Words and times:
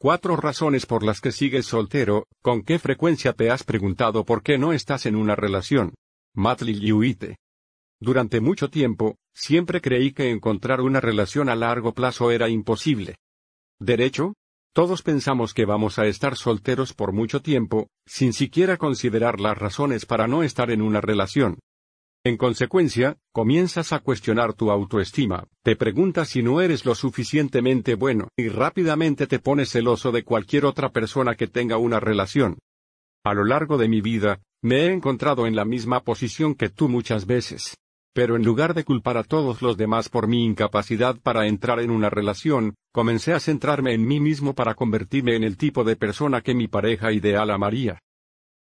Cuatro 0.00 0.36
razones 0.36 0.86
por 0.86 1.02
las 1.02 1.20
que 1.20 1.32
sigues 1.32 1.66
soltero, 1.66 2.28
¿con 2.40 2.62
qué 2.62 2.78
frecuencia 2.78 3.32
te 3.32 3.50
has 3.50 3.64
preguntado 3.64 4.24
por 4.24 4.44
qué 4.44 4.56
no 4.56 4.72
estás 4.72 5.06
en 5.06 5.16
una 5.16 5.34
relación? 5.34 5.92
Matt 6.36 6.62
Lillywhite. 6.62 7.36
Durante 7.98 8.40
mucho 8.40 8.70
tiempo, 8.70 9.16
siempre 9.34 9.80
creí 9.80 10.12
que 10.12 10.30
encontrar 10.30 10.82
una 10.82 11.00
relación 11.00 11.48
a 11.48 11.56
largo 11.56 11.94
plazo 11.94 12.30
era 12.30 12.48
imposible. 12.48 13.16
¿Derecho? 13.80 14.34
Todos 14.72 15.02
pensamos 15.02 15.52
que 15.52 15.64
vamos 15.64 15.98
a 15.98 16.06
estar 16.06 16.36
solteros 16.36 16.94
por 16.94 17.10
mucho 17.10 17.42
tiempo, 17.42 17.88
sin 18.06 18.32
siquiera 18.32 18.76
considerar 18.76 19.40
las 19.40 19.58
razones 19.58 20.06
para 20.06 20.28
no 20.28 20.44
estar 20.44 20.70
en 20.70 20.80
una 20.80 21.00
relación. 21.00 21.58
En 22.24 22.36
consecuencia, 22.36 23.16
comienzas 23.32 23.92
a 23.92 24.00
cuestionar 24.00 24.52
tu 24.52 24.70
autoestima, 24.70 25.46
te 25.62 25.76
preguntas 25.76 26.28
si 26.28 26.42
no 26.42 26.60
eres 26.60 26.84
lo 26.84 26.94
suficientemente 26.94 27.94
bueno, 27.94 28.28
y 28.36 28.48
rápidamente 28.48 29.26
te 29.26 29.38
pones 29.38 29.70
celoso 29.70 30.10
de 30.10 30.24
cualquier 30.24 30.64
otra 30.64 30.90
persona 30.90 31.36
que 31.36 31.46
tenga 31.46 31.78
una 31.78 32.00
relación. 32.00 32.58
A 33.24 33.34
lo 33.34 33.44
largo 33.44 33.78
de 33.78 33.88
mi 33.88 34.00
vida, 34.00 34.40
me 34.62 34.86
he 34.86 34.92
encontrado 34.92 35.46
en 35.46 35.54
la 35.54 35.64
misma 35.64 36.00
posición 36.00 36.54
que 36.54 36.68
tú 36.68 36.88
muchas 36.88 37.26
veces. 37.26 37.76
Pero 38.12 38.34
en 38.34 38.42
lugar 38.42 38.74
de 38.74 38.84
culpar 38.84 39.16
a 39.16 39.22
todos 39.22 39.62
los 39.62 39.76
demás 39.76 40.08
por 40.08 40.26
mi 40.26 40.44
incapacidad 40.44 41.16
para 41.22 41.46
entrar 41.46 41.78
en 41.78 41.90
una 41.90 42.10
relación, 42.10 42.74
comencé 42.92 43.32
a 43.32 43.38
centrarme 43.38 43.94
en 43.94 44.04
mí 44.04 44.18
mismo 44.18 44.54
para 44.54 44.74
convertirme 44.74 45.36
en 45.36 45.44
el 45.44 45.56
tipo 45.56 45.84
de 45.84 45.94
persona 45.94 46.40
que 46.40 46.54
mi 46.54 46.66
pareja 46.66 47.12
ideal 47.12 47.50
amaría. 47.52 48.00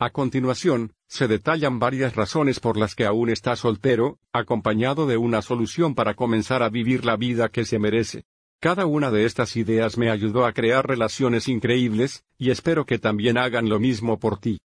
A 0.00 0.10
continuación, 0.10 0.92
se 1.06 1.28
detallan 1.28 1.78
varias 1.78 2.16
razones 2.16 2.58
por 2.58 2.76
las 2.76 2.96
que 2.96 3.06
aún 3.06 3.30
está 3.30 3.54
soltero, 3.54 4.18
acompañado 4.32 5.06
de 5.06 5.16
una 5.16 5.40
solución 5.40 5.94
para 5.94 6.14
comenzar 6.14 6.64
a 6.64 6.68
vivir 6.68 7.04
la 7.04 7.16
vida 7.16 7.48
que 7.48 7.64
se 7.64 7.78
merece. 7.78 8.24
Cada 8.60 8.86
una 8.86 9.12
de 9.12 9.24
estas 9.24 9.56
ideas 9.56 9.96
me 9.96 10.10
ayudó 10.10 10.46
a 10.46 10.52
crear 10.52 10.88
relaciones 10.88 11.46
increíbles, 11.46 12.24
y 12.38 12.50
espero 12.50 12.86
que 12.86 12.98
también 12.98 13.38
hagan 13.38 13.68
lo 13.68 13.78
mismo 13.78 14.18
por 14.18 14.40
ti. 14.40 14.58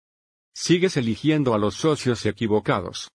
Sigues 0.55 0.97
eligiendo 0.97 1.55
a 1.55 1.59
los 1.59 1.75
socios 1.75 2.25
equivocados. 2.25 3.11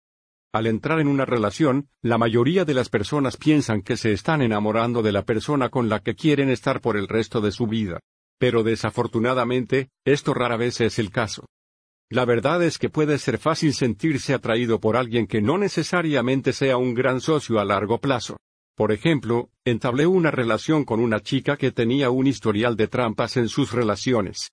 Al 0.54 0.66
entrar 0.66 1.02
en 1.02 1.08
una 1.10 1.26
relación, 1.26 1.90
la 2.02 2.18
mayoría 2.18 2.64
de 2.64 2.74
las 2.74 2.88
personas 2.88 3.36
piensan 3.36 3.82
que 3.82 3.98
se 3.98 4.14
están 4.14 4.42
enamorando 4.42 5.02
de 5.02 5.12
la 5.12 5.24
persona 5.24 5.68
con 5.68 5.90
la 5.90 6.00
que 6.00 6.16
quieren 6.16 6.50
estar 6.50 6.80
por 6.80 6.96
el 6.96 7.10
resto 7.10 7.42
de 7.42 7.52
su 7.52 7.68
vida. 7.68 8.00
Pero 8.40 8.64
desafortunadamente, 8.64 9.90
esto 10.06 10.34
rara 10.34 10.56
vez 10.56 10.80
es 10.80 11.00
el 11.00 11.12
caso. 11.12 11.46
La 12.10 12.24
verdad 12.24 12.64
es 12.64 12.78
que 12.78 12.90
puede 12.90 13.18
ser 13.18 13.38
fácil 13.38 13.74
sentirse 13.74 14.34
atraído 14.34 14.80
por 14.80 14.96
alguien 14.96 15.28
que 15.28 15.42
no 15.42 15.58
necesariamente 15.58 16.54
sea 16.54 16.78
un 16.78 16.94
gran 16.94 17.20
socio 17.20 17.60
a 17.60 17.66
largo 17.66 18.00
plazo. 18.00 18.38
Por 18.78 18.94
ejemplo, 18.94 19.50
entablé 19.66 20.08
una 20.08 20.32
relación 20.32 20.86
con 20.86 21.02
una 21.02 21.20
chica 21.20 21.58
que 21.58 21.72
tenía 21.72 22.10
un 22.10 22.28
historial 22.28 22.78
de 22.78 22.88
trampas 22.88 23.36
en 23.36 23.50
sus 23.50 23.74
relaciones. 23.74 24.52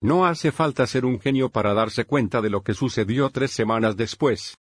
No 0.00 0.24
hace 0.24 0.52
falta 0.52 0.86
ser 0.86 1.04
un 1.04 1.20
genio 1.20 1.50
para 1.50 1.74
darse 1.74 2.04
cuenta 2.04 2.40
de 2.40 2.48
lo 2.48 2.62
que 2.62 2.72
sucedió 2.72 3.28
tres 3.28 3.50
semanas 3.50 3.96
después. 3.96 4.56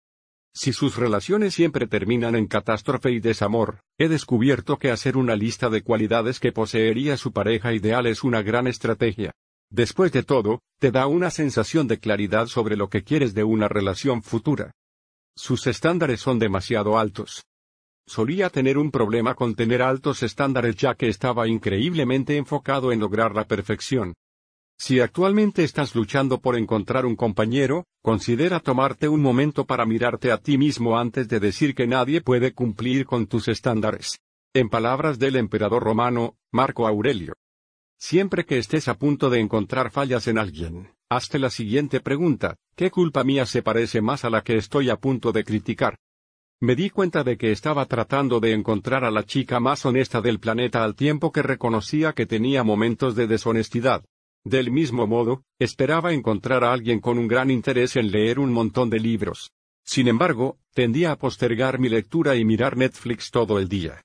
Si 0.54 0.72
sus 0.72 0.98
relaciones 0.98 1.54
siempre 1.54 1.88
terminan 1.88 2.36
en 2.36 2.48
catástrofe 2.48 3.12
y 3.12 3.20
desamor, 3.20 3.80
he 3.98 4.08
descubierto 4.08 4.78
que 4.78 4.92
hacer 4.92 5.18
una 5.18 5.36
lista 5.36 5.70
de 5.70 5.82
cualidades 5.82 6.40
que 6.40 6.52
poseería 6.52 7.18
su 7.18 7.34
pareja 7.34 7.74
ideal 7.74 8.06
es 8.06 8.24
una 8.24 8.42
gran 8.42 8.68
estrategia. 8.68 9.32
Después 9.72 10.12
de 10.12 10.24
todo, 10.24 10.60
te 10.80 10.92
da 10.92 11.08
una 11.08 11.32
sensación 11.32 11.88
de 11.88 11.98
claridad 11.98 12.48
sobre 12.48 12.76
lo 12.76 12.90
que 12.90 13.04
quieres 13.04 13.34
de 13.34 13.46
una 13.46 13.70
relación 13.70 14.22
futura. 14.22 14.74
Sus 15.34 15.66
estándares 15.66 16.20
son 16.20 16.40
demasiado 16.40 17.00
altos. 17.00 17.46
Solía 18.06 18.50
tener 18.50 18.78
un 18.78 18.92
problema 18.92 19.34
con 19.34 19.56
tener 19.56 19.82
altos 19.82 20.24
estándares 20.24 20.76
ya 20.76 20.96
que 20.96 21.08
estaba 21.08 21.48
increíblemente 21.48 22.36
enfocado 22.36 22.92
en 22.92 23.00
lograr 23.00 23.34
la 23.34 23.46
perfección. 23.46 24.14
Si 24.78 25.00
actualmente 25.00 25.64
estás 25.64 25.96
luchando 25.96 26.42
por 26.42 26.58
encontrar 26.58 27.06
un 27.06 27.16
compañero, 27.16 27.86
considera 28.02 28.60
tomarte 28.60 29.08
un 29.08 29.22
momento 29.22 29.64
para 29.64 29.86
mirarte 29.86 30.34
a 30.34 30.38
ti 30.38 30.58
mismo 30.58 30.98
antes 30.98 31.30
de 31.30 31.40
decir 31.40 31.76
que 31.76 31.88
nadie 31.88 32.20
puede 32.20 32.54
cumplir 32.54 33.06
con 33.06 33.28
tus 33.28 33.48
estándares. 33.48 34.20
En 34.54 34.68
palabras 34.68 35.18
del 35.18 35.38
emperador 35.38 35.82
romano, 35.82 36.36
Marco 36.52 36.88
Aurelio. 36.88 37.36
Siempre 38.02 38.46
que 38.46 38.58
estés 38.58 38.88
a 38.88 38.96
punto 38.96 39.30
de 39.30 39.40
encontrar 39.40 39.92
fallas 39.92 40.28
en 40.28 40.40
alguien, 40.40 40.90
hazte 41.08 41.38
la 41.38 41.52
siguiente 41.52 42.00
pregunta, 42.00 42.56
¿qué 42.76 42.90
culpa 42.90 43.24
mía 43.24 43.46
se 43.46 43.62
parece 43.62 44.02
más 44.02 44.26
a 44.26 44.32
la 44.32 44.42
que 44.42 44.58
estoy 44.58 44.90
a 44.90 44.96
punto 44.96 45.32
de 45.32 45.44
criticar? 45.44 46.00
Me 46.60 46.76
di 46.76 46.90
cuenta 46.90 47.24
de 47.24 47.38
que 47.38 47.52
estaba 47.52 47.86
tratando 47.86 48.40
de 48.40 48.54
encontrar 48.54 49.06
a 49.06 49.12
la 49.12 49.24
chica 49.24 49.60
más 49.60 49.86
honesta 49.86 50.20
del 50.20 50.40
planeta 50.40 50.84
al 50.84 50.96
tiempo 50.96 51.32
que 51.32 51.44
reconocía 51.44 52.14
que 52.14 52.26
tenía 52.26 52.64
momentos 52.64 53.16
de 53.16 53.28
deshonestidad. 53.28 54.04
Del 54.44 54.72
mismo 54.72 55.06
modo, 55.06 55.44
esperaba 55.60 56.12
encontrar 56.12 56.64
a 56.64 56.74
alguien 56.74 57.02
con 57.02 57.20
un 57.20 57.28
gran 57.28 57.52
interés 57.52 57.96
en 57.98 58.10
leer 58.10 58.40
un 58.40 58.52
montón 58.52 58.90
de 58.90 59.00
libros. 59.00 59.52
Sin 59.86 60.08
embargo, 60.08 60.58
tendía 60.74 61.12
a 61.12 61.20
postergar 61.20 61.78
mi 61.78 61.88
lectura 61.88 62.36
y 62.36 62.46
mirar 62.46 62.78
Netflix 62.78 63.30
todo 63.30 63.60
el 63.60 63.70
día. 63.70 64.02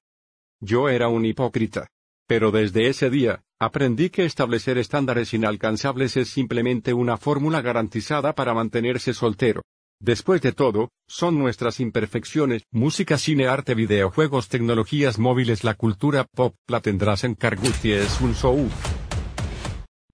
Yo 0.61 0.91
era 0.91 1.09
un 1.09 1.25
hipócrita. 1.25 1.89
Pero 2.27 2.51
desde 2.51 2.89
ese 2.89 3.09
día, 3.09 3.45
aprendí 3.61 4.11
que 4.11 4.25
establecer 4.25 4.79
estándares 4.79 5.33
inalcanzables 5.35 6.17
es 6.17 6.29
simplemente 6.29 6.93
una 6.93 7.17
fórmula 7.17 7.63
garantizada 7.63 8.35
para 8.35 8.55
mantenerse 8.55 9.15
soltero. 9.15 9.63
Después 9.99 10.43
de 10.43 10.53
todo, 10.53 10.91
son 11.09 11.39
nuestras 11.39 11.81
imperfecciones, 11.81 12.65
música, 12.71 13.17
cine, 13.17 13.47
arte, 13.49 13.75
videojuegos, 13.75 14.49
tecnologías 14.49 15.19
móviles, 15.19 15.65
la 15.65 15.75
cultura 15.75 16.25
pop, 16.25 16.55
la 16.69 16.81
tendrás 16.81 17.25
en 17.25 17.35
Carguti 17.35 17.93
es 17.93 18.21
un 18.21 18.35
show. 18.35 18.69